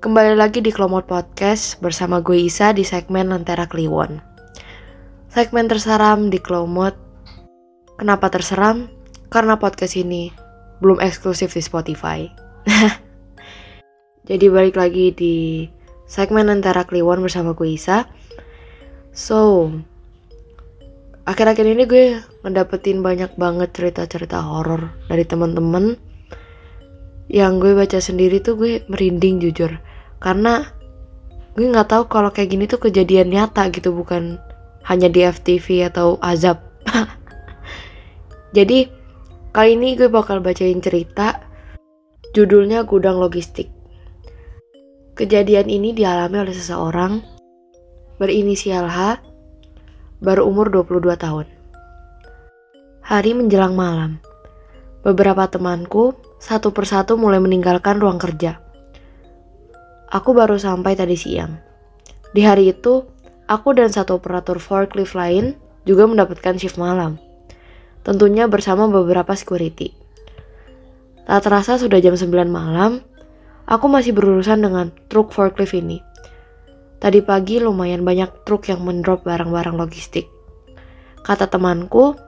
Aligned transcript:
kembali 0.00 0.32
lagi 0.32 0.64
di 0.64 0.72
Klomot 0.72 1.04
Podcast 1.04 1.76
bersama 1.84 2.24
gue 2.24 2.48
Isa 2.48 2.72
di 2.72 2.88
segmen 2.88 3.28
Lentera 3.28 3.68
Kliwon. 3.68 4.16
Segmen 5.28 5.68
terseram 5.68 6.32
di 6.32 6.40
Klomot. 6.40 6.96
Kenapa 8.00 8.32
terseram? 8.32 8.88
Karena 9.28 9.60
podcast 9.60 10.00
ini 10.00 10.32
belum 10.80 11.04
eksklusif 11.04 11.52
di 11.52 11.60
Spotify. 11.60 12.24
Jadi 14.32 14.48
balik 14.48 14.80
lagi 14.80 15.12
di 15.12 15.68
segmen 16.08 16.48
Lentera 16.48 16.88
Kliwon 16.88 17.20
bersama 17.20 17.52
gue 17.52 17.68
Isa. 17.68 18.08
So, 19.12 19.68
akhir-akhir 21.28 21.76
ini 21.76 21.84
gue 21.84 22.04
ngedapetin 22.40 23.04
banyak 23.04 23.36
banget 23.36 23.76
cerita-cerita 23.76 24.40
horor 24.40 24.96
dari 25.12 25.28
teman-teman 25.28 26.00
yang 27.28 27.60
gue 27.60 27.76
baca 27.76 28.00
sendiri 28.00 28.40
tuh 28.40 28.56
gue 28.56 28.80
merinding 28.88 29.44
jujur 29.44 29.89
karena 30.20 30.68
gue 31.56 31.66
nggak 31.66 31.90
tahu 31.90 32.02
kalau 32.06 32.30
kayak 32.30 32.54
gini 32.54 32.64
tuh 32.70 32.78
kejadian 32.78 33.32
nyata 33.32 33.66
gitu 33.74 33.90
bukan 33.90 34.38
hanya 34.86 35.08
di 35.10 35.26
FTV 35.26 35.90
atau 35.90 36.20
azab 36.22 36.62
jadi 38.56 38.86
kali 39.50 39.74
ini 39.74 39.98
gue 39.98 40.06
bakal 40.06 40.38
bacain 40.38 40.78
cerita 40.78 41.40
judulnya 42.36 42.86
gudang 42.86 43.18
logistik 43.18 43.72
kejadian 45.18 45.66
ini 45.66 45.90
dialami 45.92 46.46
oleh 46.46 46.54
seseorang 46.54 47.20
berinisial 48.20 48.84
H 48.84 49.20
baru 50.20 50.44
umur 50.44 50.68
22 50.68 51.16
tahun. 51.16 51.48
Hari 53.00 53.32
menjelang 53.32 53.72
malam, 53.72 54.20
beberapa 55.00 55.48
temanku 55.48 56.12
satu 56.36 56.70
persatu 56.70 57.16
mulai 57.16 57.40
meninggalkan 57.40 57.96
ruang 57.96 58.20
kerja. 58.20 58.60
Aku 60.10 60.34
baru 60.34 60.58
sampai 60.58 60.98
tadi 60.98 61.14
siang. 61.14 61.62
Di 62.34 62.42
hari 62.42 62.74
itu, 62.74 63.06
aku 63.46 63.78
dan 63.78 63.94
satu 63.94 64.18
operator 64.18 64.58
forklift 64.58 65.14
lain 65.14 65.54
juga 65.86 66.10
mendapatkan 66.10 66.58
shift 66.58 66.82
malam. 66.82 67.14
Tentunya 68.02 68.50
bersama 68.50 68.90
beberapa 68.90 69.30
security. 69.38 69.94
Tak 71.30 71.46
terasa 71.46 71.78
sudah 71.78 72.02
jam 72.02 72.18
9 72.18 72.26
malam, 72.50 73.06
aku 73.70 73.86
masih 73.86 74.10
berurusan 74.10 74.66
dengan 74.66 74.90
truk 75.06 75.30
forklift 75.30 75.78
ini. 75.78 76.02
Tadi 76.98 77.22
pagi 77.22 77.62
lumayan 77.62 78.02
banyak 78.02 78.42
truk 78.42 78.66
yang 78.66 78.82
mendrop 78.82 79.22
barang-barang 79.22 79.78
logistik. 79.78 80.26
Kata 81.22 81.46
temanku, 81.46 82.18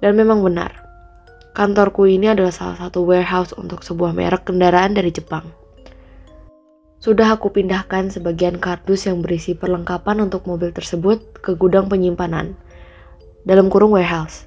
dan 0.00 0.16
memang 0.16 0.40
benar. 0.40 0.72
Kantorku 1.52 2.08
ini 2.08 2.32
adalah 2.32 2.54
salah 2.54 2.80
satu 2.80 3.04
warehouse 3.04 3.52
untuk 3.52 3.84
sebuah 3.84 4.16
merek 4.16 4.48
kendaraan 4.48 4.96
dari 4.96 5.12
Jepang. 5.12 5.59
Sudah 7.00 7.32
aku 7.32 7.48
pindahkan 7.48 8.12
sebagian 8.12 8.60
kardus 8.60 9.08
yang 9.08 9.24
berisi 9.24 9.56
perlengkapan 9.56 10.28
untuk 10.28 10.44
mobil 10.44 10.70
tersebut 10.70 11.40
ke 11.40 11.56
gudang 11.56 11.88
penyimpanan, 11.88 12.54
dalam 13.48 13.72
kurung 13.72 13.96
warehouse. 13.96 14.44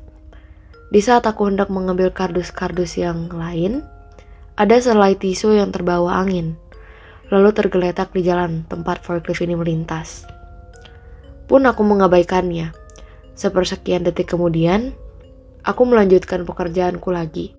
Di 0.93 1.01
saat 1.01 1.25
aku 1.25 1.49
hendak 1.49 1.73
mengambil 1.73 2.13
kardus-kardus 2.13 3.01
yang 3.01 3.25
lain, 3.33 3.81
ada 4.53 4.77
selai 4.77 5.17
tisu 5.17 5.57
yang 5.57 5.73
terbawa 5.73 6.21
angin 6.21 6.61
lalu 7.33 7.49
tergeletak 7.49 8.13
di 8.13 8.21
jalan 8.21 8.61
tempat 8.69 9.01
forklift 9.01 9.41
ini 9.41 9.57
melintas. 9.57 10.29
Pun 11.49 11.65
aku 11.65 11.81
mengabaikannya. 11.81 12.69
Sepersekian 13.33 14.05
detik 14.05 14.29
kemudian, 14.29 14.93
aku 15.65 15.81
melanjutkan 15.89 16.45
pekerjaanku 16.45 17.09
lagi. 17.09 17.57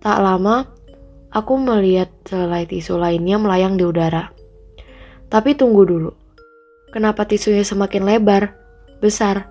Tak 0.00 0.16
lama, 0.24 0.64
aku 1.34 1.58
melihat 1.58 2.08
selai 2.24 2.64
tisu 2.70 2.96
lainnya 2.96 3.36
melayang 3.36 3.74
di 3.74 3.84
udara. 3.84 4.30
Tapi 5.28 5.58
tunggu 5.58 5.82
dulu. 5.82 6.14
Kenapa 6.94 7.26
tisunya 7.26 7.66
semakin 7.66 8.06
lebar, 8.06 8.54
besar, 9.02 9.50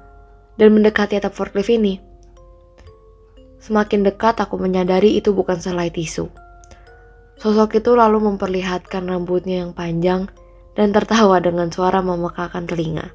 dan 0.55 0.71
mendekati 0.71 1.19
atap 1.19 1.35
forklift 1.35 1.67
ini? 1.67 1.99
Semakin 3.59 4.07
dekat 4.07 4.39
aku 4.39 4.55
menyadari 4.55 5.19
itu 5.19 5.35
bukan 5.35 5.59
selai 5.59 5.91
tisu 5.91 6.27
Sosok 7.43 7.83
itu 7.83 7.91
lalu 7.91 8.23
memperlihatkan 8.23 9.03
rambutnya 9.03 9.67
yang 9.67 9.75
panjang 9.75 10.31
dan 10.79 10.95
tertawa 10.95 11.43
dengan 11.43 11.67
suara 11.67 11.99
memekakan 11.99 12.63
telinga. 12.63 13.11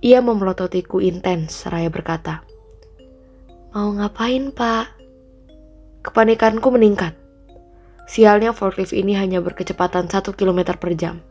Ia 0.00 0.24
memelototiku 0.24 0.96
intens 1.04 1.60
seraya 1.60 1.92
berkata, 1.92 2.40
Mau 3.76 3.92
ngapain 3.92 4.48
pak? 4.56 4.96
Kepanikanku 6.02 6.72
meningkat. 6.72 7.21
Sialnya 8.12 8.52
forklift 8.52 8.92
ini 8.92 9.16
hanya 9.16 9.40
berkecepatan 9.40 10.12
1 10.12 10.36
km 10.36 10.76
per 10.76 10.92
jam. 11.00 11.24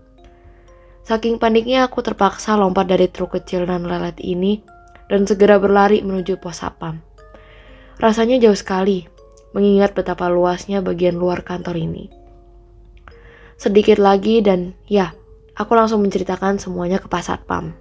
Saking 1.06 1.38
paniknya 1.38 1.86
aku 1.86 2.02
terpaksa 2.02 2.58
lompat 2.58 2.90
dari 2.90 3.06
truk 3.06 3.38
kecil 3.38 3.70
dan 3.70 3.86
lelet 3.86 4.18
ini 4.18 4.66
dan 5.06 5.30
segera 5.30 5.62
berlari 5.62 6.02
menuju 6.02 6.42
pos 6.42 6.66
sapam. 6.66 7.06
Rasanya 8.02 8.42
jauh 8.42 8.58
sekali, 8.58 9.06
mengingat 9.54 9.94
betapa 9.94 10.26
luasnya 10.34 10.82
bagian 10.82 11.22
luar 11.22 11.46
kantor 11.46 11.78
ini. 11.78 12.10
Sedikit 13.62 14.02
lagi 14.02 14.42
dan 14.42 14.74
ya, 14.90 15.14
aku 15.54 15.78
langsung 15.78 16.02
menceritakan 16.02 16.58
semuanya 16.58 16.98
ke 16.98 17.06
Pak 17.06 17.22
Satpam. 17.22 17.78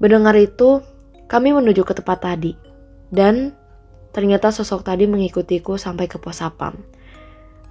Mendengar 0.00 0.32
itu, 0.40 0.80
kami 1.28 1.52
menuju 1.52 1.84
ke 1.84 1.92
tempat 1.92 2.24
tadi. 2.24 2.56
Dan 3.12 3.52
ternyata 4.16 4.48
sosok 4.48 4.88
tadi 4.88 5.04
mengikutiku 5.04 5.76
sampai 5.76 6.08
ke 6.08 6.16
pos 6.16 6.40
Satpam. 6.40 6.80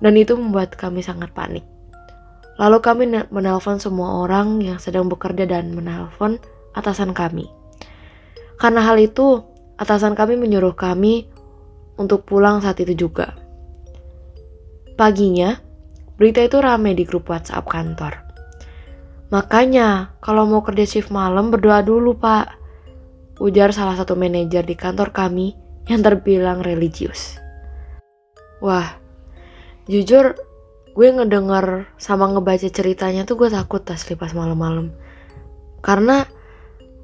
Dan 0.03 0.19
itu 0.19 0.35
membuat 0.35 0.75
kami 0.75 0.99
sangat 0.99 1.31
panik. 1.31 1.63
Lalu 2.59 2.77
kami 2.83 3.03
menelpon 3.31 3.79
semua 3.79 4.27
orang 4.27 4.59
yang 4.59 4.77
sedang 4.77 5.07
bekerja 5.07 5.47
dan 5.47 5.71
menelpon 5.73 6.37
atasan 6.75 7.15
kami. 7.15 7.47
Karena 8.59 8.83
hal 8.83 8.99
itu, 9.01 9.41
atasan 9.79 10.13
kami 10.13 10.37
menyuruh 10.37 10.75
kami 10.77 11.31
untuk 11.97 12.27
pulang 12.27 12.61
saat 12.61 12.77
itu 12.83 13.07
juga. 13.07 13.33
Paginya, 14.93 15.57
berita 16.19 16.45
itu 16.45 16.61
rame 16.61 16.93
di 16.93 17.07
grup 17.07 17.25
WhatsApp 17.31 17.65
kantor. 17.65 18.13
Makanya, 19.33 20.13
kalau 20.21 20.45
mau 20.45 20.61
kerja 20.61 20.85
shift 20.85 21.09
malam 21.09 21.49
berdoa 21.49 21.81
dulu, 21.81 22.13
Pak. 22.13 22.61
Ujar 23.41 23.73
salah 23.73 23.97
satu 23.97 24.13
manajer 24.13 24.61
di 24.61 24.77
kantor 24.77 25.09
kami 25.09 25.57
yang 25.89 26.05
terbilang 26.05 26.61
religius. 26.61 27.41
Wah, 28.61 29.02
jujur 29.89 30.37
gue 30.93 31.07
ngedenger 31.09 31.89
sama 31.97 32.29
ngebaca 32.29 32.69
ceritanya 32.69 33.25
tuh 33.25 33.35
gue 33.35 33.49
takut 33.49 33.81
asli 33.89 34.13
pas 34.13 34.31
malam-malam. 34.31 34.93
Karena 35.83 36.23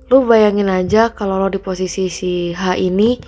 lu 0.09 0.25
bayangin 0.25 0.73
aja 0.73 1.13
kalau 1.13 1.37
lo 1.37 1.53
di 1.53 1.61
posisi 1.61 2.09
si 2.09 2.49
H 2.57 2.81
ini 2.81 3.21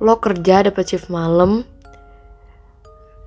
lo 0.00 0.16
kerja 0.16 0.64
dapat 0.64 0.84
shift 0.88 1.12
malam 1.12 1.60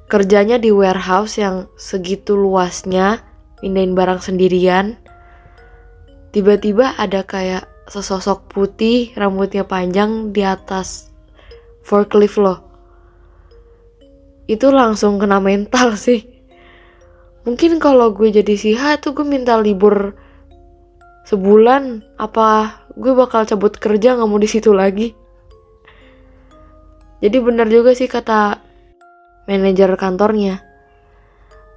kerjanya 0.09 0.57
di 0.57 0.73
warehouse 0.73 1.37
yang 1.37 1.69
segitu 1.77 2.33
luasnya 2.33 3.21
pindahin 3.61 3.93
barang 3.93 4.25
sendirian 4.25 4.97
tiba-tiba 6.33 6.97
ada 6.97 7.21
kayak 7.21 7.69
sesosok 7.85 8.49
putih 8.49 9.13
rambutnya 9.13 9.67
panjang 9.67 10.33
di 10.33 10.41
atas 10.41 11.13
forklift 11.85 12.41
lo 12.41 12.70
itu 14.51 14.67
langsung 14.67 15.15
kena 15.15 15.39
mental 15.39 15.95
sih 16.05 16.27
mungkin 17.47 17.79
kalau 17.79 18.11
gue 18.11 18.35
jadi 18.35 18.53
siha 18.59 18.99
tuh 18.99 19.15
gue 19.15 19.23
minta 19.23 19.55
libur 19.55 20.13
sebulan 21.23 22.03
apa 22.19 22.83
gue 22.99 23.15
bakal 23.15 23.47
cabut 23.47 23.71
kerja 23.79 24.19
nggak 24.19 24.27
mau 24.27 24.35
di 24.35 24.49
situ 24.51 24.75
lagi 24.75 25.15
jadi 27.21 27.37
benar 27.37 27.69
juga 27.69 27.93
sih 27.93 28.09
kata 28.09 28.57
manajer 29.45 29.93
kantornya. 29.93 30.65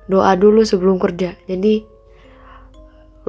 Doa 0.08 0.32
dulu 0.40 0.64
sebelum 0.64 0.96
kerja. 0.96 1.36
Jadi 1.44 1.84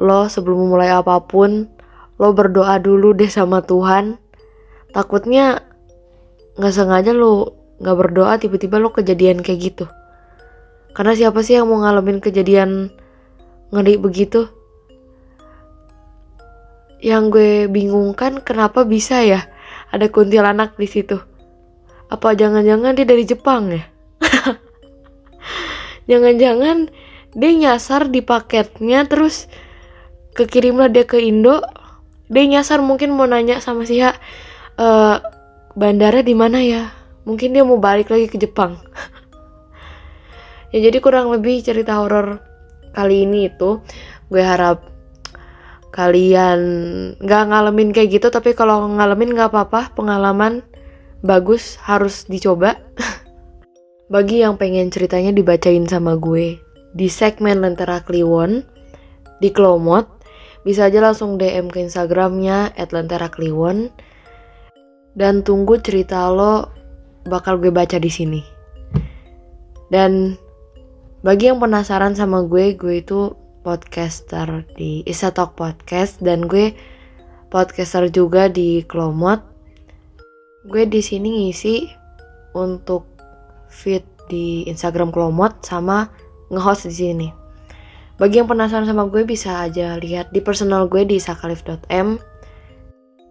lo 0.00 0.24
sebelum 0.28 0.64
memulai 0.64 0.92
apa 0.92 1.20
pun, 1.24 1.68
lo 2.16 2.28
berdoa 2.32 2.80
dulu 2.80 3.12
deh 3.12 3.28
sama 3.28 3.60
Tuhan. 3.60 4.16
Takutnya 4.96 5.60
nggak 6.56 6.72
sengaja 6.72 7.12
lo 7.12 7.52
nggak 7.80 7.96
berdoa 7.96 8.40
tiba-tiba 8.40 8.80
lo 8.80 8.92
kejadian 8.92 9.44
kayak 9.44 9.60
gitu. 9.72 9.84
Karena 10.96 11.12
siapa 11.12 11.44
sih 11.44 11.60
yang 11.60 11.68
mau 11.68 11.84
ngalamin 11.84 12.24
kejadian 12.24 12.88
ngeri 13.68 14.00
begitu? 14.00 14.48
Yang 17.04 17.24
gue 17.28 17.52
bingungkan 17.68 18.40
kenapa 18.40 18.88
bisa 18.88 19.20
ya 19.20 19.44
ada 19.92 20.08
kuntilanak 20.08 20.74
di 20.80 20.88
situ. 20.88 21.20
Apa 22.08 22.32
jangan-jangan 22.32 22.96
dia 22.96 23.04
dari 23.04 23.24
Jepang 23.28 23.76
ya? 23.76 23.84
Jangan-jangan 26.10 26.88
dia 27.36 27.52
nyasar 27.52 28.08
di 28.08 28.24
paketnya 28.24 29.04
terus 29.04 29.50
kekirimlah 30.32 30.88
dia 30.88 31.04
ke 31.04 31.20
Indo. 31.20 31.60
Dia 32.32 32.48
nyasar 32.48 32.80
mungkin 32.80 33.12
mau 33.14 33.28
nanya 33.28 33.60
sama 33.60 33.86
si 33.86 34.00
Ha, 34.02 34.16
e, 34.80 34.86
bandara 35.76 36.24
di 36.24 36.34
mana 36.34 36.64
ya? 36.64 36.90
Mungkin 37.26 37.52
dia 37.52 37.66
mau 37.66 37.76
balik 37.76 38.08
lagi 38.08 38.30
ke 38.30 38.38
Jepang. 38.38 38.78
ya 40.72 40.78
jadi 40.78 40.98
kurang 41.02 41.34
lebih 41.34 41.62
cerita 41.62 41.98
horor 41.98 42.38
kali 42.96 43.28
ini 43.28 43.52
itu 43.52 43.80
gue 44.32 44.42
harap 44.42 44.82
kalian 45.94 46.60
nggak 47.16 47.42
ngalamin 47.48 47.92
kayak 47.94 48.20
gitu 48.20 48.28
tapi 48.28 48.52
kalau 48.52 48.84
ngalamin 48.84 49.32
nggak 49.32 49.48
apa-apa 49.48 49.96
pengalaman 49.96 50.60
bagus 51.24 51.80
harus 51.80 52.28
dicoba 52.28 52.76
bagi 54.12 54.44
yang 54.44 54.60
pengen 54.60 54.92
ceritanya 54.92 55.32
dibacain 55.32 55.88
sama 55.88 56.20
gue 56.20 56.60
di 56.92 57.08
segmen 57.08 57.64
Lentera 57.64 58.04
Kliwon 58.04 58.60
di 59.40 59.48
Klomot 59.48 60.04
bisa 60.66 60.90
aja 60.90 60.98
langsung 60.98 61.38
DM 61.38 61.70
ke 61.70 61.78
Instagramnya 61.78 62.74
@lenterakliwon 62.76 63.88
dan 65.16 65.40
tunggu 65.40 65.80
cerita 65.80 66.28
lo 66.28 66.75
bakal 67.26 67.58
gue 67.60 67.70
baca 67.70 67.98
di 67.98 68.10
sini. 68.10 68.42
Dan 69.92 70.34
bagi 71.22 71.50
yang 71.50 71.62
penasaran 71.62 72.14
sama 72.14 72.42
gue, 72.46 72.74
gue 72.74 73.02
itu 73.02 73.34
podcaster 73.66 74.62
di 74.78 75.02
Isa 75.06 75.34
Talk 75.34 75.58
Podcast 75.58 76.22
dan 76.22 76.46
gue 76.46 76.74
podcaster 77.50 78.06
juga 78.10 78.46
di 78.50 78.82
Klomot. 78.86 79.42
Gue 80.66 80.86
di 80.86 80.98
sini 81.02 81.46
ngisi 81.46 81.86
untuk 82.54 83.06
feed 83.70 84.02
di 84.26 84.66
Instagram 84.66 85.14
Klomot 85.14 85.62
sama 85.62 86.10
nge-host 86.50 86.90
di 86.90 86.94
sini. 86.94 87.28
Bagi 88.16 88.40
yang 88.40 88.48
penasaran 88.48 88.88
sama 88.88 89.06
gue 89.06 89.22
bisa 89.28 89.66
aja 89.66 89.98
lihat 90.00 90.32
di 90.32 90.40
personal 90.40 90.88
gue 90.88 91.04
di 91.04 91.20
sakalif.m 91.20 92.16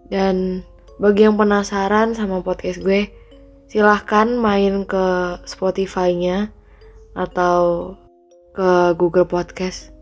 dan 0.10 0.62
bagi 1.02 1.28
yang 1.28 1.36
penasaran 1.36 2.14
sama 2.16 2.40
podcast 2.40 2.80
gue 2.82 3.10
silahkan 3.68 4.30
main 4.34 4.86
ke 4.86 5.40
Spotify-nya 5.46 6.54
atau 7.16 7.96
ke 8.56 8.96
Google 8.96 9.28
Podcast 9.28 9.96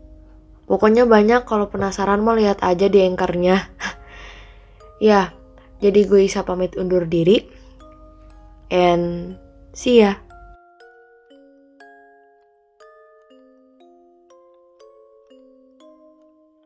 Pokoknya 0.64 1.04
banyak 1.04 1.44
kalau 1.44 1.68
penasaran 1.68 2.24
mau 2.24 2.32
lihat 2.32 2.64
aja 2.64 2.88
di 2.88 3.04
anchornya. 3.04 3.68
ya, 5.12 5.36
jadi 5.84 6.00
gue 6.08 6.24
Isa 6.24 6.40
pamit 6.40 6.72
undur 6.80 7.04
diri. 7.04 7.44
And 8.72 9.36
see 9.76 10.00
ya. 10.00 10.23